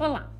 Olá, 0.00 0.30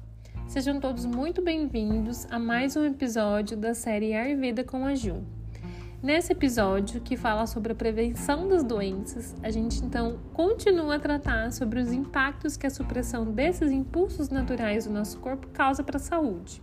sejam 0.47 0.79
todos 0.79 1.05
muito 1.05 1.43
bem-vindos 1.43 2.29
a 2.31 2.39
mais 2.39 2.77
um 2.77 2.85
episódio 2.85 3.57
da 3.57 3.75
série 3.75 4.15
Ayurveda 4.15 4.63
com 4.63 4.87
a 4.87 4.95
Ju. 4.95 5.25
Nesse 6.01 6.31
episódio, 6.31 7.01
que 7.01 7.17
fala 7.17 7.45
sobre 7.45 7.73
a 7.73 7.75
prevenção 7.75 8.47
das 8.47 8.63
doenças, 8.63 9.35
a 9.43 9.51
gente 9.51 9.85
então 9.85 10.21
continua 10.33 10.95
a 10.95 11.01
tratar 11.01 11.51
sobre 11.51 11.81
os 11.81 11.93
impactos 11.93 12.57
que 12.57 12.69
a 12.69 12.71
supressão 12.71 13.25
desses 13.33 13.73
impulsos 13.73 14.29
naturais 14.29 14.85
do 14.85 14.93
nosso 14.93 15.19
corpo 15.19 15.49
causa 15.49 15.83
para 15.83 15.97
a 15.97 16.01
saúde. 16.01 16.63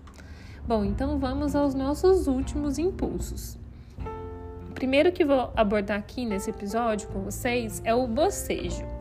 Bom, 0.65 0.85
então 0.85 1.19
vamos 1.19 1.53
aos 1.53 1.75
nossos 1.75 2.27
últimos 2.27 2.77
impulsos. 2.77 3.57
O 4.69 4.73
primeiro 4.73 5.11
que 5.11 5.25
vou 5.25 5.51
abordar 5.53 5.99
aqui 5.99 6.25
nesse 6.25 6.49
episódio 6.49 7.09
com 7.09 7.23
vocês 7.23 7.81
é 7.83 7.93
o 7.93 8.07
bocejo. 8.07 8.94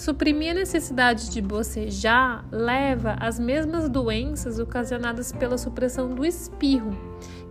Suprimir 0.00 0.52
a 0.52 0.54
necessidade 0.54 1.28
de 1.28 1.42
bocejar 1.42 2.46
leva 2.50 3.18
às 3.20 3.38
mesmas 3.38 3.86
doenças 3.86 4.58
ocasionadas 4.58 5.30
pela 5.30 5.58
supressão 5.58 6.14
do 6.14 6.24
espirro, 6.24 6.96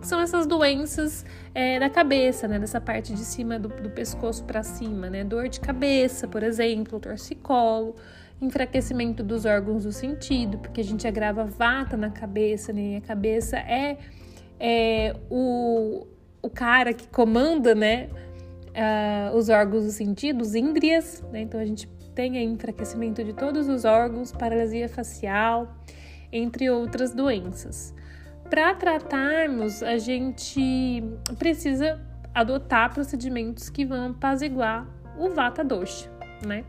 que 0.00 0.08
são 0.08 0.20
essas 0.20 0.48
doenças 0.48 1.24
é, 1.54 1.78
da 1.78 1.88
cabeça, 1.88 2.48
né, 2.48 2.58
dessa 2.58 2.80
parte 2.80 3.14
de 3.14 3.20
cima 3.20 3.56
do, 3.56 3.68
do 3.68 3.88
pescoço 3.90 4.42
para 4.42 4.64
cima, 4.64 5.08
né, 5.08 5.22
dor 5.22 5.48
de 5.48 5.60
cabeça, 5.60 6.26
por 6.26 6.42
exemplo, 6.42 6.98
torcicolo, 6.98 7.94
enfraquecimento 8.42 9.22
dos 9.22 9.44
órgãos 9.44 9.84
do 9.84 9.92
sentido, 9.92 10.58
porque 10.58 10.80
a 10.80 10.84
gente 10.84 11.06
agrava 11.06 11.44
vata 11.44 11.96
na 11.96 12.10
cabeça, 12.10 12.72
né, 12.72 12.94
e 12.94 12.96
a 12.96 13.00
cabeça 13.00 13.58
é, 13.58 13.96
é 14.58 15.14
o, 15.30 16.04
o 16.42 16.50
cara 16.50 16.92
que 16.92 17.06
comanda, 17.06 17.76
né, 17.76 18.08
uh, 18.70 19.36
os 19.36 19.48
órgãos 19.48 19.84
do 19.84 19.92
sentido, 19.92 20.42
os 20.42 20.56
índrias, 20.56 21.22
né, 21.30 21.42
então 21.42 21.60
a 21.60 21.64
gente 21.64 21.88
tem 22.20 22.44
enfraquecimento 22.44 23.24
de 23.24 23.32
todos 23.32 23.66
os 23.66 23.86
órgãos, 23.86 24.30
paralisia 24.30 24.90
facial, 24.90 25.74
entre 26.30 26.68
outras 26.68 27.14
doenças. 27.14 27.94
Para 28.50 28.74
tratarmos, 28.74 29.82
a 29.82 29.96
gente 29.96 31.02
precisa 31.38 31.98
adotar 32.34 32.92
procedimentos 32.92 33.70
que 33.70 33.86
vão 33.86 34.10
apaziguar 34.10 34.86
o 35.18 35.30
vata 35.30 35.64
dosha, 35.64 36.10
né? 36.46 36.62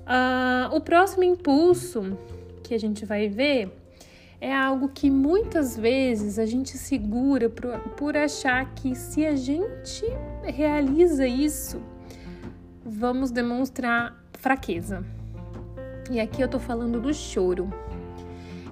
Uh, 0.00 0.74
o 0.74 0.80
próximo 0.80 1.22
impulso 1.22 2.18
que 2.64 2.74
a 2.74 2.78
gente 2.78 3.04
vai 3.04 3.28
ver 3.28 3.72
é 4.40 4.52
algo 4.52 4.88
que 4.88 5.08
muitas 5.08 5.76
vezes 5.76 6.36
a 6.36 6.46
gente 6.46 6.76
segura 6.76 7.48
por, 7.48 7.78
por 7.90 8.16
achar 8.16 8.74
que 8.74 8.96
se 8.96 9.24
a 9.24 9.36
gente 9.36 10.04
realiza 10.42 11.28
isso, 11.28 11.80
vamos 12.84 13.30
demonstrar 13.30 14.27
fraqueza. 14.38 15.04
E 16.10 16.18
aqui 16.18 16.40
eu 16.40 16.48
tô 16.48 16.58
falando 16.58 17.00
do 17.00 17.12
choro. 17.12 17.68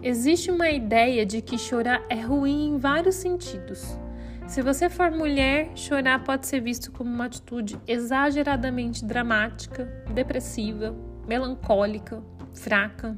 Existe 0.03 0.51
uma 0.51 0.71
ideia 0.71 1.27
de 1.27 1.43
que 1.43 1.59
chorar 1.59 2.03
é 2.09 2.21
ruim 2.21 2.69
em 2.69 2.79
vários 2.79 3.17
sentidos. 3.17 3.99
Se 4.47 4.63
você 4.63 4.89
for 4.89 5.11
mulher, 5.11 5.73
chorar 5.75 6.23
pode 6.23 6.47
ser 6.47 6.61
visto 6.61 6.93
como 6.93 7.11
uma 7.11 7.27
atitude 7.27 7.77
exageradamente 7.87 9.05
dramática, 9.05 9.85
depressiva, 10.15 10.95
melancólica, 11.27 12.23
fraca. 12.55 13.17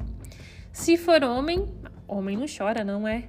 Se 0.72 0.96
for 0.96 1.22
homem, 1.22 1.66
homem 2.08 2.36
não 2.36 2.46
chora, 2.46 2.82
não 2.82 3.06
é? 3.06 3.28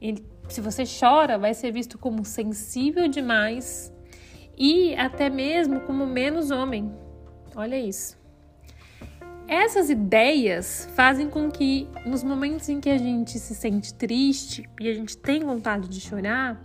Ele, 0.00 0.24
se 0.48 0.62
você 0.62 0.84
chora, 0.84 1.36
vai 1.36 1.52
ser 1.52 1.70
visto 1.72 1.98
como 1.98 2.24
sensível 2.24 3.06
demais 3.06 3.92
e 4.56 4.94
até 4.94 5.28
mesmo 5.28 5.80
como 5.80 6.06
menos 6.06 6.50
homem. 6.50 7.03
Olha 7.56 7.78
isso. 7.78 8.18
Essas 9.46 9.90
ideias 9.90 10.88
fazem 10.94 11.28
com 11.28 11.50
que, 11.50 11.86
nos 12.06 12.24
momentos 12.24 12.68
em 12.68 12.80
que 12.80 12.88
a 12.88 12.96
gente 12.96 13.38
se 13.38 13.54
sente 13.54 13.92
triste 13.92 14.68
e 14.80 14.88
a 14.88 14.94
gente 14.94 15.16
tem 15.16 15.44
vontade 15.44 15.88
de 15.88 16.00
chorar, 16.00 16.60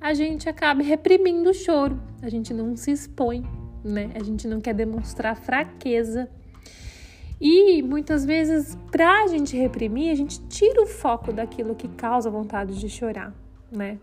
a 0.00 0.14
gente 0.14 0.48
acabe 0.48 0.82
reprimindo 0.82 1.50
o 1.50 1.54
choro, 1.54 2.00
a 2.22 2.28
gente 2.28 2.54
não 2.54 2.74
se 2.76 2.90
expõe, 2.90 3.44
né? 3.84 4.10
A 4.14 4.22
gente 4.22 4.48
não 4.48 4.60
quer 4.60 4.74
demonstrar 4.74 5.36
fraqueza. 5.36 6.28
E 7.38 7.82
muitas 7.82 8.24
vezes, 8.24 8.76
para 8.90 9.24
a 9.24 9.26
gente 9.26 9.56
reprimir, 9.56 10.10
a 10.10 10.14
gente 10.14 10.40
tira 10.48 10.82
o 10.82 10.86
foco 10.86 11.32
daquilo 11.32 11.74
que 11.74 11.88
causa 11.88 12.30
vontade 12.30 12.78
de 12.78 12.88
chorar, 12.88 13.34
né? 13.70 13.98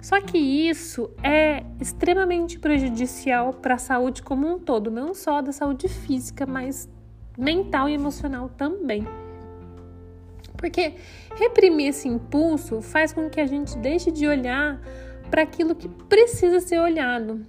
Só 0.00 0.20
que 0.20 0.38
isso 0.38 1.10
é 1.22 1.64
extremamente 1.80 2.58
prejudicial 2.58 3.52
para 3.52 3.74
a 3.74 3.78
saúde 3.78 4.22
como 4.22 4.46
um 4.46 4.58
todo, 4.58 4.90
não 4.90 5.14
só 5.14 5.42
da 5.42 5.52
saúde 5.52 5.88
física, 5.88 6.46
mas 6.46 6.88
mental 7.36 7.88
e 7.88 7.94
emocional 7.94 8.48
também. 8.48 9.06
Porque 10.56 10.94
reprimir 11.36 11.88
esse 11.88 12.08
impulso 12.08 12.80
faz 12.80 13.12
com 13.12 13.28
que 13.28 13.40
a 13.40 13.46
gente 13.46 13.76
deixe 13.78 14.10
de 14.10 14.26
olhar 14.26 14.80
para 15.30 15.42
aquilo 15.42 15.74
que 15.74 15.88
precisa 15.88 16.60
ser 16.60 16.78
olhado. 16.78 17.44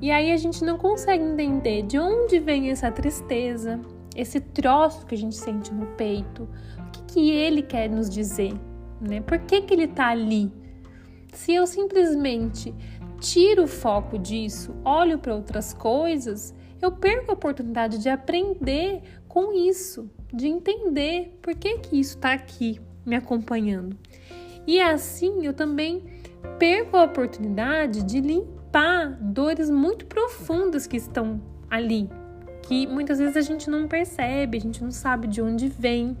E 0.00 0.10
aí 0.10 0.30
a 0.32 0.36
gente 0.36 0.64
não 0.64 0.76
consegue 0.76 1.22
entender 1.22 1.82
de 1.82 1.98
onde 1.98 2.38
vem 2.38 2.70
essa 2.70 2.90
tristeza, 2.90 3.80
esse 4.14 4.40
troço 4.40 5.06
que 5.06 5.14
a 5.14 5.18
gente 5.18 5.36
sente 5.36 5.72
no 5.72 5.86
peito, 5.86 6.48
o 6.78 6.90
que, 6.90 7.02
que 7.14 7.30
ele 7.30 7.62
quer 7.62 7.88
nos 7.88 8.08
dizer, 8.08 8.52
né? 9.00 9.20
Por 9.20 9.38
que, 9.38 9.62
que 9.62 9.74
ele 9.74 9.84
está 9.84 10.08
ali? 10.08 10.52
Se 11.36 11.52
eu 11.52 11.66
simplesmente 11.66 12.74
tiro 13.20 13.64
o 13.64 13.68
foco 13.68 14.18
disso, 14.18 14.74
olho 14.82 15.18
para 15.18 15.34
outras 15.34 15.74
coisas, 15.74 16.54
eu 16.80 16.90
perco 16.90 17.30
a 17.30 17.34
oportunidade 17.34 17.98
de 17.98 18.08
aprender 18.08 19.02
com 19.28 19.52
isso, 19.52 20.10
de 20.32 20.48
entender 20.48 21.38
por 21.42 21.54
que, 21.54 21.76
que 21.78 22.00
isso 22.00 22.16
está 22.16 22.32
aqui 22.32 22.80
me 23.04 23.14
acompanhando. 23.14 23.98
E 24.66 24.80
assim 24.80 25.44
eu 25.44 25.52
também 25.52 26.04
perco 26.58 26.96
a 26.96 27.04
oportunidade 27.04 28.02
de 28.02 28.18
limpar 28.18 29.18
dores 29.20 29.68
muito 29.68 30.06
profundas 30.06 30.86
que 30.86 30.96
estão 30.96 31.38
ali, 31.68 32.08
que 32.62 32.86
muitas 32.86 33.18
vezes 33.18 33.36
a 33.36 33.42
gente 33.42 33.68
não 33.68 33.86
percebe, 33.86 34.56
a 34.56 34.60
gente 34.60 34.82
não 34.82 34.90
sabe 34.90 35.28
de 35.28 35.42
onde 35.42 35.68
vem, 35.68 36.16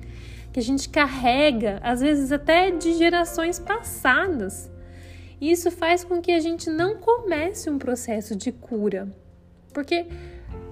que 0.52 0.60
a 0.60 0.62
gente 0.62 0.90
carrega, 0.90 1.80
às 1.82 2.02
vezes 2.02 2.30
até 2.30 2.70
de 2.70 2.92
gerações 2.92 3.58
passadas. 3.58 4.75
E 5.40 5.50
isso 5.50 5.70
faz 5.70 6.02
com 6.02 6.20
que 6.20 6.32
a 6.32 6.40
gente 6.40 6.70
não 6.70 6.96
comece 6.96 7.68
um 7.68 7.78
processo 7.78 8.34
de 8.34 8.50
cura. 8.50 9.08
Porque 9.72 10.06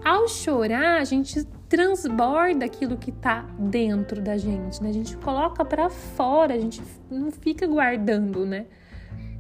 ao 0.05 0.29
chorar, 0.29 1.01
a 1.01 1.05
gente 1.05 1.45
transborda 1.69 2.65
aquilo 2.65 2.97
que 2.97 3.11
está 3.11 3.43
dentro 3.59 4.21
da 4.21 4.37
gente, 4.37 4.83
né? 4.83 4.91
A 4.91 4.93
gente 4.93 5.17
coloca 5.17 5.65
para 5.65 5.89
fora, 5.89 6.55
a 6.55 6.59
gente 6.59 6.83
não 7.11 7.31
fica 7.31 7.67
guardando, 7.67 8.45
né? 8.47 8.67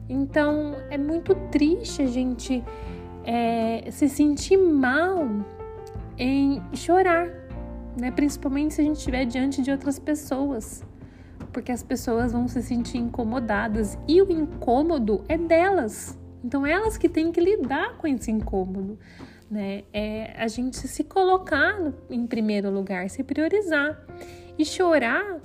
Então 0.09 0.77
é 0.91 0.99
muito 0.99 1.35
triste 1.51 2.03
a 2.03 2.07
gente 2.07 2.65
é, 3.25 3.91
se 3.91 4.09
sentir 4.09 4.57
mal 4.57 5.27
em 6.19 6.63
chorar, 6.75 7.29
né? 7.99 8.11
Principalmente 8.11 8.75
se 8.75 8.81
a 8.81 8.85
gente 8.85 8.97
estiver 8.97 9.25
diante 9.25 9.63
de 9.63 9.71
outras 9.71 9.99
pessoas 9.99 10.83
porque 11.55 11.71
as 11.71 11.85
pessoas 11.85 12.33
vão 12.33 12.49
se 12.49 12.61
sentir 12.61 12.99
incomodadas 12.99 13.97
e 14.09 14.21
o 14.21 14.31
incômodo 14.31 15.25
é 15.29 15.39
delas. 15.39 16.19
Então 16.43 16.67
elas 16.67 16.99
que 16.99 17.09
têm 17.09 17.31
que 17.31 17.41
lidar 17.41 17.97
com 17.97 18.09
esse 18.09 18.31
incômodo, 18.31 18.99
né? 19.49 19.85
É 19.93 20.35
a 20.37 20.49
gente 20.49 20.77
se 20.77 21.05
colocar 21.05 21.81
no, 21.81 21.95
em 22.11 22.27
primeiro 22.27 22.71
lugar, 22.71 23.09
se 23.09 23.23
priorizar 23.23 24.05
e 24.59 24.65
chorar. 24.65 25.41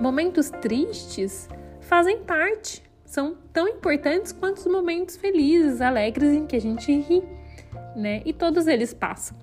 Momentos 0.00 0.48
tristes 0.48 1.48
fazem 1.80 2.22
parte, 2.22 2.82
são 3.04 3.36
tão 3.52 3.68
importantes 3.68 4.30
quanto 4.30 4.58
os 4.58 4.66
momentos 4.66 5.16
felizes, 5.16 5.80
alegres 5.80 6.32
em 6.34 6.46
que 6.46 6.54
a 6.54 6.60
gente 6.60 6.92
ri, 7.00 7.22
né? 7.96 8.22
E 8.24 8.32
todos 8.32 8.68
eles 8.68 8.94
passam. 8.94 9.36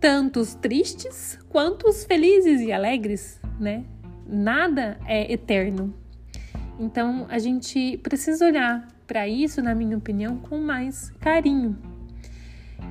Tanto 0.00 0.40
os 0.40 0.54
tristes 0.54 1.38
quanto 1.48 1.88
os 1.88 2.04
felizes 2.04 2.60
e 2.60 2.72
alegres, 2.72 3.40
né? 3.58 3.84
Nada 4.26 4.98
é 5.06 5.32
eterno. 5.32 5.94
Então 6.78 7.26
a 7.28 7.38
gente 7.38 7.98
precisa 7.98 8.46
olhar 8.46 8.88
para 9.06 9.28
isso, 9.28 9.62
na 9.62 9.74
minha 9.74 9.96
opinião, 9.96 10.36
com 10.38 10.58
mais 10.58 11.10
carinho. 11.20 11.76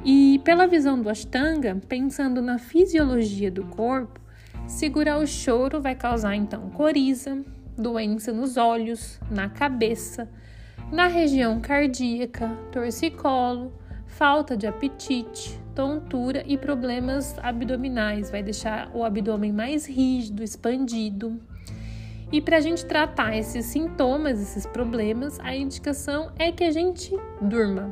E 0.05 0.39
pela 0.43 0.67
visão 0.67 1.01
do 1.01 1.09
Ashtanga, 1.09 1.79
pensando 1.87 2.41
na 2.41 2.57
fisiologia 2.57 3.49
do 3.49 3.65
corpo, 3.65 4.19
segurar 4.67 5.17
o 5.17 5.27
choro 5.27 5.81
vai 5.81 5.95
causar 5.95 6.35
então 6.35 6.69
coriza, 6.71 7.43
doença 7.77 8.31
nos 8.31 8.57
olhos, 8.57 9.19
na 9.29 9.49
cabeça, 9.49 10.29
na 10.91 11.07
região 11.07 11.59
cardíaca, 11.59 12.49
torcicolo, 12.71 13.73
falta 14.17 14.55
de 14.55 14.67
apetite, 14.67 15.59
tontura 15.75 16.43
e 16.45 16.57
problemas 16.57 17.37
abdominais, 17.39 18.29
vai 18.29 18.43
deixar 18.43 18.91
o 18.93 19.03
abdômen 19.03 19.51
mais 19.51 19.85
rígido, 19.85 20.43
expandido. 20.43 21.39
E 22.31 22.41
para 22.41 22.57
a 22.57 22.61
gente 22.61 22.85
tratar 22.85 23.35
esses 23.37 23.65
sintomas, 23.65 24.41
esses 24.41 24.65
problemas, 24.65 25.39
a 25.39 25.55
indicação 25.55 26.31
é 26.37 26.51
que 26.51 26.63
a 26.63 26.71
gente 26.71 27.15
durma. 27.41 27.91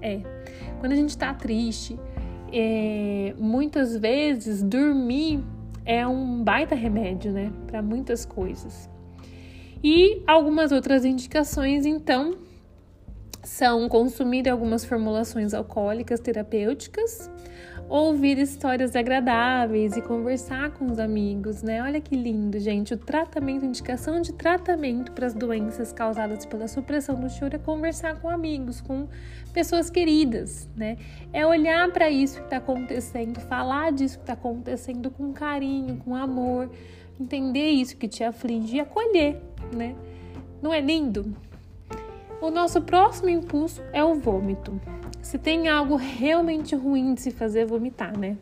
É, 0.00 0.20
quando 0.80 0.92
a 0.92 0.96
gente 0.96 1.10
está 1.10 1.32
triste, 1.34 1.98
é, 2.52 3.34
muitas 3.38 3.96
vezes 3.96 4.62
dormir 4.62 5.42
é 5.84 6.06
um 6.06 6.42
baita 6.42 6.74
remédio, 6.74 7.32
né, 7.32 7.52
para 7.66 7.82
muitas 7.82 8.24
coisas. 8.24 8.88
E 9.82 10.22
algumas 10.26 10.72
outras 10.72 11.04
indicações, 11.04 11.86
então, 11.86 12.34
são 13.46 13.88
consumir 13.88 14.48
algumas 14.48 14.84
formulações 14.84 15.54
alcoólicas 15.54 16.18
terapêuticas, 16.18 17.30
ouvir 17.88 18.38
histórias 18.38 18.96
agradáveis 18.96 19.96
e 19.96 20.02
conversar 20.02 20.72
com 20.72 20.86
os 20.86 20.98
amigos, 20.98 21.62
né? 21.62 21.80
Olha 21.80 22.00
que 22.00 22.16
lindo, 22.16 22.58
gente. 22.58 22.92
O 22.92 22.96
tratamento, 22.96 23.64
indicação 23.64 24.20
de 24.20 24.32
tratamento 24.32 25.12
para 25.12 25.26
as 25.26 25.32
doenças 25.32 25.92
causadas 25.92 26.44
pela 26.44 26.66
supressão 26.66 27.20
do 27.20 27.30
choro 27.30 27.54
é 27.54 27.58
conversar 27.58 28.20
com 28.20 28.28
amigos, 28.28 28.80
com 28.80 29.06
pessoas 29.52 29.88
queridas, 29.88 30.68
né? 30.74 30.98
É 31.32 31.46
olhar 31.46 31.88
para 31.92 32.10
isso 32.10 32.38
que 32.38 32.44
está 32.46 32.56
acontecendo, 32.56 33.38
falar 33.42 33.92
disso 33.92 34.16
que 34.18 34.24
está 34.24 34.32
acontecendo 34.32 35.08
com 35.08 35.32
carinho, 35.32 35.98
com 35.98 36.16
amor, 36.16 36.68
entender 37.20 37.70
isso 37.70 37.96
que 37.96 38.08
te 38.08 38.24
aflige 38.24 38.78
e 38.78 38.80
acolher, 38.80 39.40
né? 39.72 39.94
Não 40.60 40.74
é 40.74 40.80
lindo? 40.80 41.45
O 42.40 42.50
nosso 42.50 42.82
próximo 42.82 43.30
impulso 43.30 43.82
é 43.92 44.04
o 44.04 44.14
vômito. 44.14 44.78
Se 45.22 45.38
tem 45.38 45.68
algo 45.68 45.96
realmente 45.96 46.74
ruim 46.76 47.14
de 47.14 47.22
se 47.22 47.30
fazer, 47.30 47.64
vomitar, 47.64 48.16
né? 48.16 48.36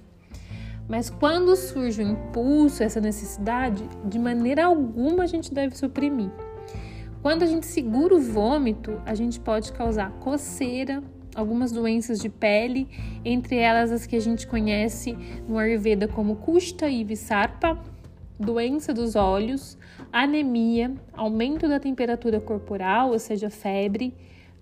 Mas 0.88 1.08
quando 1.08 1.56
surge 1.56 2.02
o 2.02 2.06
impulso, 2.06 2.82
essa 2.82 3.00
necessidade, 3.00 3.88
de 4.04 4.18
maneira 4.18 4.66
alguma 4.66 5.22
a 5.22 5.26
gente 5.26 5.54
deve 5.54 5.76
suprimir. 5.76 6.30
Quando 7.22 7.42
a 7.42 7.46
gente 7.46 7.66
segura 7.66 8.14
o 8.14 8.20
vômito, 8.20 9.00
a 9.06 9.14
gente 9.14 9.40
pode 9.40 9.72
causar 9.72 10.10
coceira, 10.20 11.02
algumas 11.34 11.72
doenças 11.72 12.18
de 12.20 12.28
pele, 12.28 12.88
entre 13.24 13.56
elas 13.56 13.90
as 13.90 14.06
que 14.06 14.16
a 14.16 14.20
gente 14.20 14.46
conhece 14.46 15.16
no 15.48 15.56
Ayurveda 15.56 16.06
como 16.06 16.36
Kushta 16.36 16.88
e 16.88 17.02
Visarpa, 17.02 17.78
doença 18.38 18.92
dos 18.92 19.14
olhos, 19.16 19.78
anemia, 20.12 20.92
aumento 21.12 21.68
da 21.68 21.78
temperatura 21.78 22.40
corporal, 22.40 23.10
ou 23.10 23.18
seja, 23.18 23.50
febre, 23.50 24.14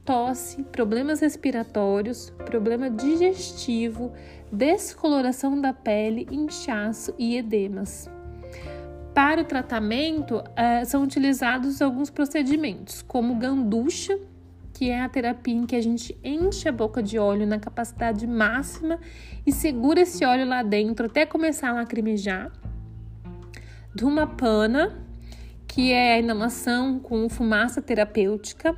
tosse, 0.05 0.63
problemas 0.65 1.21
respiratórios, 1.21 2.31
problema 2.45 2.91
digestivo, 2.91 4.13
descoloração 4.51 5.61
da 5.61 5.73
pele, 5.73 6.27
inchaço 6.31 7.15
e 7.19 7.37
edemas. 7.37 8.11
Para 9.15 9.43
o 9.43 9.45
tratamento, 9.45 10.39
uh, 10.39 10.87
são 10.87 11.03
utilizados 11.03 11.83
alguns 11.83 12.09
procedimentos, 12.09 13.03
como 13.03 13.35
ganducha, 13.35 14.19
que 14.73 14.89
é 14.89 15.03
a 15.03 15.09
terapia 15.09 15.55
em 15.55 15.67
que 15.67 15.77
a 15.77 15.83
gente 15.83 16.19
enche 16.25 16.69
a 16.69 16.73
boca 16.73 17.03
de 17.03 17.19
óleo 17.19 17.47
na 17.47 17.59
capacidade 17.59 18.27
máxima 18.27 18.99
e 19.47 19.53
segura 19.53 20.01
esse 20.01 20.25
óleo 20.25 20.47
lá 20.47 20.63
dentro 20.63 21.07
até 21.07 21.27
começar 21.27 21.69
a 21.69 21.75
lacrimejar. 21.75 22.51
Dhumapana, 23.95 24.91
que 25.69 25.93
é 25.93 26.15
a 26.15 26.19
inalação 26.19 26.99
com 26.99 27.29
fumaça 27.29 27.83
terapêutica. 27.83 28.75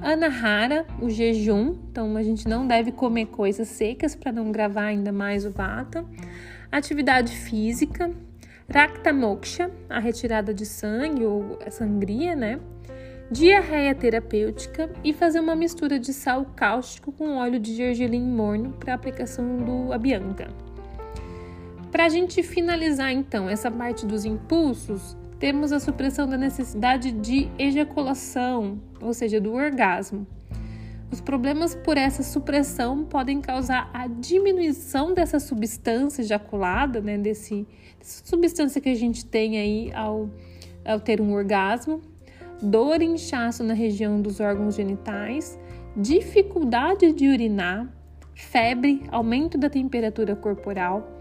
Anahara, 0.00 0.86
o 1.00 1.10
jejum, 1.10 1.76
então 1.90 2.16
a 2.16 2.22
gente 2.22 2.46
não 2.46 2.66
deve 2.66 2.92
comer 2.92 3.26
coisas 3.26 3.66
secas 3.66 4.14
para 4.14 4.30
não 4.30 4.52
gravar 4.52 4.84
ainda 4.84 5.10
mais 5.10 5.44
o 5.44 5.50
vata. 5.50 6.04
Atividade 6.70 7.32
física. 7.32 8.10
Rakta 8.70 9.12
Moksha, 9.12 9.70
a 9.88 9.98
retirada 9.98 10.52
de 10.52 10.66
sangue 10.66 11.24
ou 11.24 11.58
sangria, 11.70 12.36
né? 12.36 12.60
Diarreia 13.30 13.94
terapêutica 13.94 14.90
e 15.02 15.12
fazer 15.12 15.40
uma 15.40 15.56
mistura 15.56 15.98
de 15.98 16.12
sal 16.12 16.44
cáustico 16.54 17.10
com 17.10 17.36
óleo 17.38 17.58
de 17.58 17.74
gergelim 17.74 18.22
morno 18.22 18.72
para 18.72 18.94
aplicação 18.94 19.56
do 19.56 19.92
Abhyanga. 19.92 20.67
Para 21.90 22.04
a 22.04 22.08
gente 22.08 22.42
finalizar 22.42 23.12
então 23.12 23.48
essa 23.48 23.70
parte 23.70 24.04
dos 24.04 24.24
impulsos, 24.24 25.16
temos 25.38 25.72
a 25.72 25.80
supressão 25.80 26.28
da 26.28 26.36
necessidade 26.36 27.10
de 27.12 27.48
ejaculação, 27.58 28.78
ou 29.00 29.14
seja, 29.14 29.40
do 29.40 29.52
orgasmo. 29.52 30.26
Os 31.10 31.22
problemas 31.22 31.74
por 31.74 31.96
essa 31.96 32.22
supressão 32.22 33.04
podem 33.04 33.40
causar 33.40 33.88
a 33.94 34.06
diminuição 34.06 35.14
dessa 35.14 35.40
substância 35.40 36.20
ejaculada, 36.20 37.00
né, 37.00 37.16
desse, 37.16 37.66
dessa 37.98 38.26
substância 38.26 38.80
que 38.80 38.90
a 38.90 38.94
gente 38.94 39.24
tem 39.24 39.58
aí 39.58 39.92
ao, 39.94 40.28
ao 40.84 41.00
ter 41.00 41.20
um 41.22 41.32
orgasmo, 41.32 42.02
dor 42.60 43.00
e 43.00 43.06
inchaço 43.06 43.64
na 43.64 43.72
região 43.72 44.20
dos 44.20 44.40
órgãos 44.40 44.74
genitais, 44.74 45.58
dificuldade 45.96 47.10
de 47.12 47.28
urinar, 47.28 47.90
febre, 48.34 49.02
aumento 49.10 49.56
da 49.56 49.70
temperatura 49.70 50.36
corporal, 50.36 51.17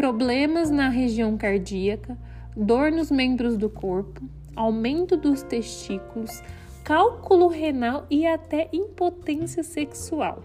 problemas 0.00 0.70
na 0.70 0.88
região 0.88 1.36
cardíaca, 1.36 2.16
dor 2.56 2.90
nos 2.90 3.10
membros 3.10 3.58
do 3.58 3.68
corpo, 3.68 4.22
aumento 4.56 5.14
dos 5.14 5.42
testículos, 5.42 6.42
cálculo 6.82 7.48
renal 7.48 8.06
e 8.08 8.26
até 8.26 8.70
impotência 8.72 9.62
sexual. 9.62 10.42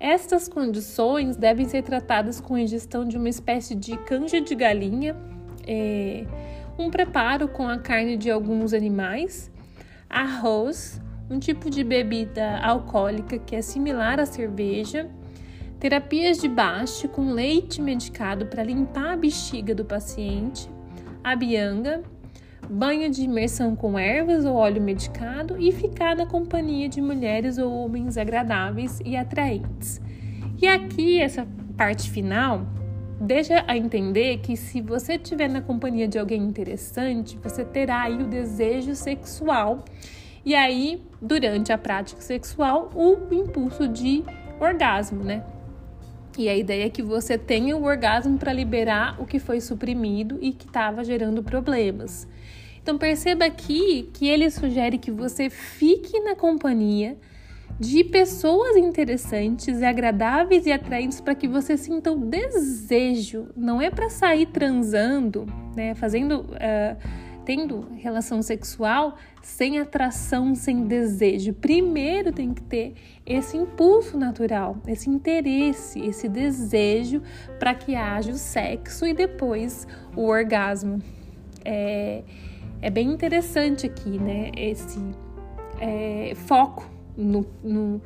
Estas 0.00 0.48
condições 0.48 1.36
devem 1.36 1.68
ser 1.68 1.82
tratadas 1.82 2.40
com 2.40 2.54
a 2.54 2.60
ingestão 2.62 3.04
de 3.04 3.18
uma 3.18 3.28
espécie 3.28 3.74
de 3.74 3.98
canja 3.98 4.40
de 4.40 4.54
galinha, 4.54 5.14
é, 5.66 6.24
um 6.78 6.90
preparo 6.90 7.48
com 7.48 7.68
a 7.68 7.76
carne 7.76 8.16
de 8.16 8.30
alguns 8.30 8.72
animais, 8.72 9.50
arroz, 10.08 10.98
um 11.28 11.38
tipo 11.38 11.68
de 11.68 11.84
bebida 11.84 12.60
alcoólica 12.60 13.38
que 13.38 13.54
é 13.54 13.60
similar 13.60 14.18
à 14.18 14.24
cerveja, 14.24 15.06
terapias 15.78 16.38
de 16.38 16.48
baste 16.48 17.06
com 17.06 17.32
leite 17.32 17.80
medicado 17.80 18.46
para 18.46 18.64
limpar 18.64 19.12
a 19.12 19.16
bexiga 19.16 19.74
do 19.74 19.84
paciente, 19.84 20.68
a 21.22 21.36
bianga, 21.36 22.02
banho 22.68 23.10
de 23.10 23.22
imersão 23.22 23.74
com 23.76 23.98
ervas 23.98 24.44
ou 24.44 24.56
óleo 24.56 24.82
medicado 24.82 25.56
e 25.58 25.70
ficar 25.72 26.16
na 26.16 26.26
companhia 26.26 26.88
de 26.88 27.00
mulheres 27.00 27.58
ou 27.58 27.72
homens 27.72 28.18
agradáveis 28.18 29.00
e 29.04 29.16
atraentes. 29.16 30.00
E 30.60 30.66
aqui, 30.66 31.20
essa 31.20 31.46
parte 31.76 32.10
final, 32.10 32.66
deixa 33.20 33.64
a 33.66 33.76
entender 33.76 34.38
que 34.38 34.56
se 34.56 34.80
você 34.80 35.14
estiver 35.14 35.48
na 35.48 35.62
companhia 35.62 36.08
de 36.08 36.18
alguém 36.18 36.42
interessante, 36.42 37.38
você 37.42 37.64
terá 37.64 38.02
aí 38.02 38.20
o 38.20 38.26
desejo 38.26 38.94
sexual 38.94 39.84
e 40.44 40.54
aí, 40.54 41.02
durante 41.20 41.72
a 41.72 41.78
prática 41.78 42.20
sexual, 42.20 42.90
o 42.94 43.32
impulso 43.32 43.86
de 43.86 44.24
orgasmo, 44.60 45.22
né? 45.22 45.44
E 46.38 46.48
a 46.48 46.56
ideia 46.56 46.86
é 46.86 46.88
que 46.88 47.02
você 47.02 47.36
tenha 47.36 47.76
o 47.76 47.82
orgasmo 47.82 48.38
para 48.38 48.52
liberar 48.52 49.20
o 49.20 49.26
que 49.26 49.40
foi 49.40 49.60
suprimido 49.60 50.38
e 50.40 50.52
que 50.52 50.66
estava 50.66 51.02
gerando 51.02 51.42
problemas. 51.42 52.28
Então 52.80 52.96
perceba 52.96 53.44
aqui 53.44 54.08
que 54.14 54.28
ele 54.28 54.48
sugere 54.48 54.98
que 54.98 55.10
você 55.10 55.50
fique 55.50 56.20
na 56.20 56.36
companhia 56.36 57.16
de 57.78 58.04
pessoas 58.04 58.76
interessantes, 58.76 59.82
agradáveis 59.82 60.64
e 60.64 60.70
atraentes 60.70 61.20
para 61.20 61.34
que 61.34 61.48
você 61.48 61.76
sinta 61.76 62.12
o 62.12 62.16
desejo. 62.16 63.48
Não 63.56 63.82
é 63.82 63.90
para 63.90 64.08
sair 64.08 64.46
transando, 64.46 65.44
né, 65.74 65.96
fazendo 65.96 66.42
uh, 66.42 67.27
tendo 67.48 67.86
relação 67.96 68.42
sexual 68.42 69.16
sem 69.40 69.78
atração, 69.78 70.54
sem 70.54 70.84
desejo. 70.84 71.54
Primeiro 71.54 72.30
tem 72.30 72.52
que 72.52 72.60
ter 72.60 72.92
esse 73.24 73.56
impulso 73.56 74.18
natural, 74.18 74.76
esse 74.86 75.08
interesse, 75.08 75.98
esse 75.98 76.28
desejo 76.28 77.22
para 77.58 77.74
que 77.74 77.94
haja 77.94 78.32
o 78.32 78.34
sexo 78.36 79.06
e 79.06 79.14
depois 79.14 79.88
o 80.14 80.26
orgasmo. 80.26 81.00
É, 81.64 82.22
é 82.82 82.90
bem 82.90 83.10
interessante 83.10 83.86
aqui, 83.86 84.18
né? 84.18 84.50
Esse 84.54 85.00
é, 85.80 86.34
foco 86.34 86.86
no, 87.16 87.46
no 87.64 87.98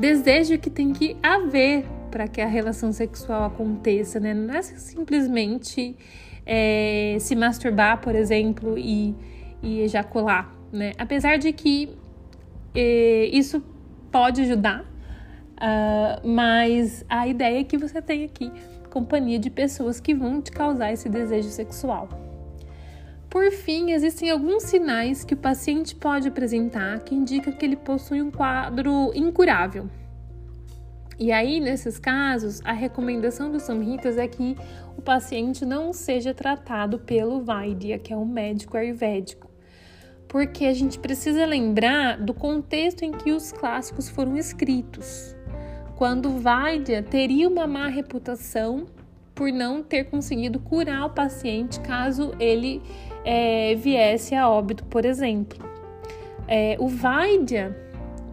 desejo 0.00 0.58
que 0.58 0.68
tem 0.68 0.92
que 0.92 1.16
haver 1.22 1.86
para 2.10 2.26
que 2.26 2.40
a 2.40 2.46
relação 2.46 2.92
sexual 2.92 3.44
aconteça, 3.44 4.18
né? 4.18 4.34
Não 4.34 4.52
é 4.52 4.62
simplesmente 4.62 5.96
é, 6.52 7.16
se 7.20 7.36
masturbar, 7.36 8.00
por 8.00 8.16
exemplo, 8.16 8.76
e, 8.76 9.14
e 9.62 9.82
ejacular, 9.82 10.52
né? 10.72 10.92
Apesar 10.98 11.38
de 11.38 11.52
que 11.52 11.96
é, 12.74 13.26
isso 13.26 13.62
pode 14.10 14.40
ajudar, 14.42 14.80
uh, 14.82 16.28
mas 16.28 17.04
a 17.08 17.28
ideia 17.28 17.60
é 17.60 17.64
que 17.64 17.78
você 17.78 18.02
tenha 18.02 18.26
aqui 18.26 18.50
companhia 18.90 19.38
de 19.38 19.48
pessoas 19.48 20.00
que 20.00 20.12
vão 20.12 20.42
te 20.42 20.50
causar 20.50 20.92
esse 20.92 21.08
desejo 21.08 21.48
sexual. 21.48 22.08
Por 23.28 23.52
fim, 23.52 23.92
existem 23.92 24.28
alguns 24.28 24.64
sinais 24.64 25.22
que 25.22 25.34
o 25.34 25.36
paciente 25.36 25.94
pode 25.94 26.26
apresentar 26.26 26.98
que 26.98 27.14
indicam 27.14 27.52
que 27.52 27.64
ele 27.64 27.76
possui 27.76 28.20
um 28.20 28.32
quadro 28.32 29.12
incurável, 29.14 29.88
e 31.20 31.30
aí, 31.30 31.60
nesses 31.60 31.98
casos, 31.98 32.62
a 32.64 32.72
recomendação 32.72 33.52
dos 33.52 33.64
samhitas 33.64 34.16
é 34.16 34.26
que 34.26 34.56
o 34.96 35.02
paciente 35.02 35.66
não 35.66 35.92
seja 35.92 36.32
tratado 36.32 36.98
pelo 36.98 37.42
Vaidya, 37.42 37.98
que 37.98 38.10
é 38.10 38.16
o 38.16 38.24
médico 38.24 38.78
ayurvédico. 38.78 39.50
Porque 40.26 40.64
a 40.64 40.72
gente 40.72 40.98
precisa 40.98 41.44
lembrar 41.44 42.16
do 42.16 42.32
contexto 42.32 43.02
em 43.02 43.12
que 43.12 43.32
os 43.32 43.52
clássicos 43.52 44.08
foram 44.08 44.34
escritos. 44.34 45.36
Quando 45.94 46.38
Vaidya 46.38 47.02
teria 47.02 47.46
uma 47.50 47.66
má 47.66 47.88
reputação 47.88 48.86
por 49.34 49.52
não 49.52 49.82
ter 49.82 50.04
conseguido 50.04 50.58
curar 50.58 51.04
o 51.04 51.10
paciente 51.10 51.80
caso 51.80 52.34
ele 52.40 52.80
é, 53.26 53.74
viesse 53.74 54.34
a 54.34 54.48
óbito, 54.48 54.84
por 54.84 55.04
exemplo. 55.04 55.58
É, 56.48 56.78
o 56.80 56.88
Vaidya, 56.88 57.76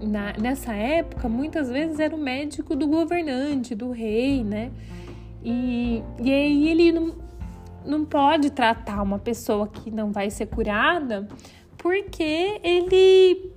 na, 0.01 0.33
nessa 0.33 0.73
época, 0.73 1.27
muitas 1.27 1.69
vezes 1.69 1.99
era 1.99 2.15
o 2.15 2.19
médico 2.19 2.75
do 2.75 2.87
governante, 2.87 3.73
do 3.75 3.91
rei, 3.91 4.43
né? 4.43 4.71
E, 5.43 6.03
e 6.21 6.31
aí 6.31 6.69
ele 6.69 6.91
não, 6.91 7.15
não 7.85 8.05
pode 8.05 8.51
tratar 8.51 9.01
uma 9.01 9.19
pessoa 9.19 9.67
que 9.67 9.89
não 9.89 10.11
vai 10.11 10.29
ser 10.29 10.47
curada 10.47 11.27
porque 11.77 12.59
ele 12.63 13.51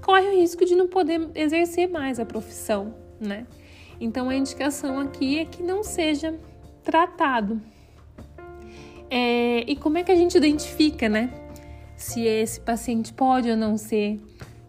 corre 0.00 0.28
o 0.28 0.40
risco 0.40 0.64
de 0.64 0.74
não 0.74 0.86
poder 0.86 1.30
exercer 1.34 1.88
mais 1.88 2.20
a 2.20 2.24
profissão, 2.24 2.94
né? 3.20 3.46
Então 4.00 4.28
a 4.28 4.34
indicação 4.34 4.98
aqui 4.98 5.38
é 5.38 5.44
que 5.44 5.62
não 5.62 5.82
seja 5.82 6.34
tratado. 6.82 7.60
É, 9.10 9.70
e 9.70 9.76
como 9.76 9.98
é 9.98 10.02
que 10.02 10.12
a 10.12 10.16
gente 10.16 10.36
identifica, 10.36 11.08
né? 11.08 11.32
Se 11.96 12.22
esse 12.22 12.60
paciente 12.60 13.12
pode 13.12 13.50
ou 13.50 13.56
não 13.56 13.76
ser 13.76 14.20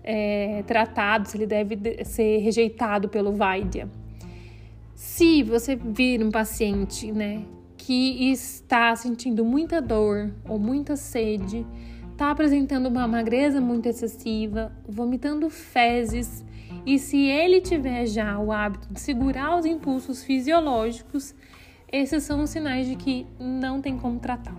é, 0.05 0.63
tratado, 0.67 1.27
se 1.27 1.35
ele 1.35 1.47
deve 1.47 2.05
ser 2.05 2.37
rejeitado 2.37 3.09
pelo 3.09 3.33
Vaidya. 3.33 3.89
Se 4.93 5.41
você 5.41 5.75
vir 5.75 6.23
um 6.23 6.29
paciente, 6.29 7.11
né, 7.11 7.43
que 7.75 8.31
está 8.31 8.95
sentindo 8.95 9.43
muita 9.43 9.81
dor 9.81 10.31
ou 10.47 10.59
muita 10.59 10.95
sede, 10.95 11.65
está 12.11 12.31
apresentando 12.31 12.87
uma 12.87 13.07
magreza 13.07 13.59
muito 13.59 13.87
excessiva, 13.87 14.71
vomitando 14.87 15.49
fezes, 15.49 16.45
e 16.85 16.99
se 16.99 17.17
ele 17.25 17.59
tiver 17.59 18.05
já 18.05 18.39
o 18.39 18.51
hábito 18.51 18.87
de 18.93 18.99
segurar 18.99 19.57
os 19.57 19.65
impulsos 19.65 20.23
fisiológicos, 20.23 21.33
esses 21.91 22.23
são 22.23 22.43
os 22.43 22.49
sinais 22.51 22.87
de 22.87 22.95
que 22.95 23.25
não 23.39 23.81
tem 23.81 23.97
como 23.97 24.19
tratar, 24.19 24.55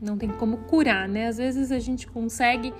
não 0.00 0.18
tem 0.18 0.28
como 0.28 0.58
curar, 0.58 1.08
né? 1.08 1.28
Às 1.28 1.38
vezes 1.38 1.70
a 1.70 1.78
gente 1.78 2.06
consegue 2.06 2.72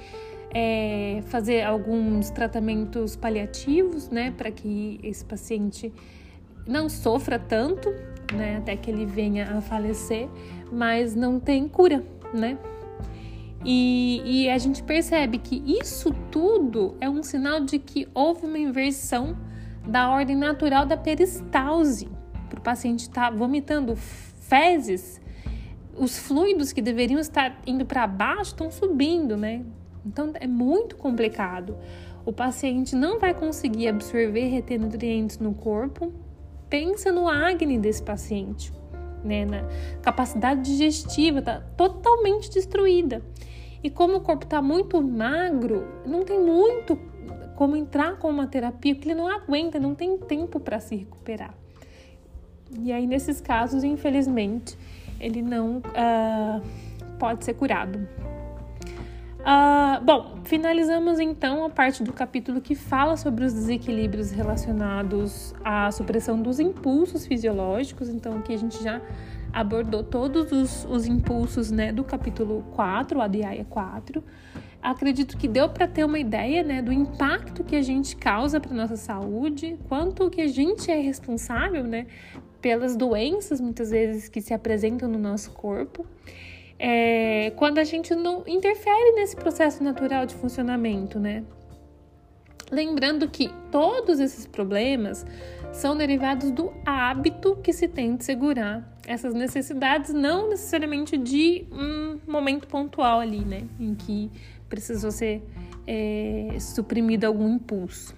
é, 0.55 1.21
fazer 1.27 1.63
alguns 1.63 2.31
tratamentos 2.31 3.17
paliativos, 3.17 4.11
né, 4.11 4.33
para 4.37 4.51
que 4.51 5.01
esse 5.03 5.25
paciente 5.25 5.93
não 6.67 6.89
sofra 6.89 7.39
tanto, 7.39 7.89
né, 8.33 8.57
até 8.57 8.77
que 8.77 8.91
ele 8.91 9.07
venha 9.07 9.57
a 9.57 9.61
falecer, 9.61 10.29
mas 10.71 11.15
não 11.15 11.41
tem 11.41 11.67
cura, 11.69 12.05
né? 12.35 12.59
E, 13.65 14.23
e, 14.25 14.51
a 14.51 14.59
gente 14.59 14.83
percebe 14.83 15.39
que 15.39 15.63
isso 15.65 16.13
tudo 16.33 16.97
é 17.01 17.09
um 17.09 17.23
sinal 17.23 17.61
de 17.61 17.79
que 17.79 18.09
houve 18.13 18.45
uma 18.45 18.59
inversão 18.59 19.37
da 19.87 20.11
ordem 20.11 20.35
natural 20.35 20.85
da 20.85 20.97
peristalse. 20.97 22.09
Para 22.51 22.59
o 22.59 22.63
paciente 22.63 23.03
estar 23.03 23.31
tá 23.31 23.37
vomitando 23.37 23.95
fezes, 23.95 25.21
os 25.97 26.19
fluidos 26.19 26.73
que 26.73 26.83
deveriam 26.83 27.21
estar 27.21 27.61
indo 27.65 27.87
para 27.87 28.05
baixo 28.05 28.51
estão 28.51 28.69
subindo, 28.69 29.37
né? 29.37 29.65
Então 30.05 30.33
é 30.35 30.47
muito 30.47 30.97
complicado. 30.97 31.77
O 32.25 32.33
paciente 32.33 32.95
não 32.95 33.19
vai 33.19 33.35
conseguir 33.35 33.89
absorver 33.89 34.49
reter 34.49 34.81
nutrientes 34.81 35.39
no 35.39 35.55
corpo. 35.55 36.13
Pensa 36.69 37.13
no 37.13 37.29
acne 37.29 37.79
desse 37.79 38.03
paciente, 38.03 38.73
né? 39.25 39.45
Na 39.45 39.65
capacidade 40.01 40.63
digestiva 40.63 41.41
está 41.41 41.61
totalmente 41.77 42.51
destruída. 42.51 43.23
E 43.83 43.91
como 43.91 44.19
o 44.19 44.21
corpo 44.21 44.45
está 44.45 44.63
muito 44.63 45.03
magro, 45.03 45.87
não 46.07 46.23
tem 46.23 46.41
muito 46.41 46.97
como 47.57 47.77
entrar 47.77 48.17
com 48.19 48.29
uma 48.29 48.47
terapia, 48.47 48.95
porque 48.95 49.09
ele 49.09 49.15
não 49.15 49.29
aguenta, 49.29 49.79
não 49.79 49.95
tem 49.95 50.17
tempo 50.19 50.59
para 50.59 50.81
se 50.81 50.97
recuperar. 50.97 51.55
E 52.81 52.91
aí, 52.93 53.07
nesses 53.07 53.41
casos, 53.41 53.85
infelizmente, 53.85 54.79
ele 55.21 55.43
não 55.43 55.79
uh, 55.79 56.63
pode 57.19 57.45
ser 57.45 57.55
curado. 57.55 58.09
Uh, 59.43 60.05
bom, 60.05 60.39
finalizamos 60.45 61.19
então 61.19 61.65
a 61.65 61.71
parte 61.71 62.05
do 62.05 62.13
capítulo 62.13 62.61
que 62.61 62.77
fala 62.77 63.17
sobre 63.17 63.45
os 63.45 63.53
desequilíbrios 63.53 64.31
relacionados 64.31 65.53
à 65.65 65.91
supressão 65.91 66.41
dos 66.41 66.61
impulsos 66.61 67.27
fisiológicos. 67.27 68.09
Então, 68.09 68.39
aqui 68.39 68.55
a 68.55 68.57
gente 68.57 68.81
já 68.81 69.03
abordou 69.53 70.05
todos 70.05 70.53
os, 70.53 70.85
os 70.85 71.07
impulsos 71.07 71.73
né, 71.73 71.93
do 71.93 72.05
capítulo 72.05 72.65
4, 72.77 73.19
o 73.19 73.23
Adhyaya 73.23 73.65
4. 73.65 74.23
Acredito 74.81 75.37
que 75.37 75.49
deu 75.49 75.69
para 75.69 75.89
ter 75.89 76.05
uma 76.05 76.21
ideia 76.21 76.63
né, 76.63 76.81
do 76.81 76.93
impacto 76.93 77.65
que 77.65 77.75
a 77.75 77.83
gente 77.83 78.15
causa 78.17 78.61
para 78.61 78.73
nossa 78.73 78.97
saúde, 78.97 79.77
quanto 79.89 80.31
que 80.31 80.41
a 80.41 80.47
gente 80.47 80.89
é 80.89 81.01
responsável 81.01 81.83
né, 81.83 82.07
pelas 82.61 82.95
doenças, 82.95 83.61
muitas 83.61 83.91
vezes, 83.91 84.29
que 84.29 84.41
se 84.41 84.55
apresentam 84.55 85.09
no 85.09 85.19
nosso 85.19 85.51
corpo. 85.51 86.07
É, 87.43 87.51
quando 87.51 87.79
a 87.79 87.85
gente 87.85 88.15
não 88.15 88.45
interfere 88.47 89.17
nesse 89.17 89.35
processo 89.35 89.83
natural 89.83 90.25
de 90.27 90.33
funcionamento, 90.33 91.19
né? 91.19 91.43
Lembrando 92.71 93.29
que 93.29 93.51
todos 93.73 94.21
esses 94.21 94.47
problemas 94.47 95.27
são 95.73 95.97
derivados 95.97 96.53
do 96.53 96.73
hábito 96.87 97.57
que 97.57 97.73
se 97.73 97.89
tem 97.89 98.15
de 98.15 98.25
segurar 98.25 98.97
essas 99.05 99.35
necessidades, 99.35 100.15
não 100.15 100.51
necessariamente 100.51 101.19
de 101.19 101.67
um 101.73 102.21
momento 102.31 102.69
pontual 102.69 103.19
ali, 103.19 103.45
né, 103.45 103.65
em 103.81 103.95
que 103.95 104.31
precisou 104.69 105.11
ser 105.11 105.43
é, 105.85 106.57
suprimido 106.61 107.25
algum 107.25 107.57
impulso. 107.57 108.15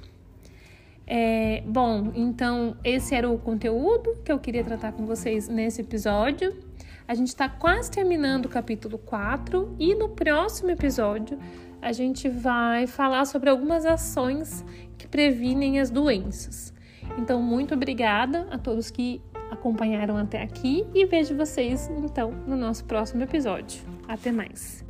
É, 1.07 1.63
bom, 1.67 2.13
então 2.15 2.77
esse 2.85 3.15
era 3.15 3.29
o 3.29 3.39
conteúdo 3.39 4.17
que 4.23 4.31
eu 4.31 4.39
queria 4.39 4.63
tratar 4.63 4.93
com 4.93 5.07
vocês 5.07 5.49
nesse 5.49 5.81
episódio. 5.81 6.55
A 7.07 7.15
gente 7.15 7.29
está 7.29 7.49
quase 7.49 7.91
terminando 7.91 8.47
o 8.47 8.49
capítulo 8.49 8.97
4 8.99 9.77
e 9.79 9.95
no 9.95 10.09
próximo 10.09 10.71
episódio 10.71 11.39
a 11.83 11.93
gente 11.93 12.29
vai 12.29 12.87
falar 12.87 13.27
sobre 13.27 13.51
algumas 13.51 13.85
ações 13.85 14.65
que 14.97 15.07
previnem 15.07 15.81
as 15.81 15.91
doenças. 15.91 16.73
Então, 17.19 17.43
muito 17.43 17.75
obrigada 17.75 18.47
a 18.51 18.57
todos 18.57 18.91
que 18.91 19.21
acompanharam 19.51 20.17
até 20.17 20.43
aqui 20.43 20.87
e 20.95 21.05
vejo 21.05 21.37
vocês 21.37 21.91
então 22.03 22.31
no 22.47 22.57
nosso 22.57 22.85
próximo 22.87 23.23
episódio. 23.23 23.83
Até 24.09 24.33
mais! 24.33 24.84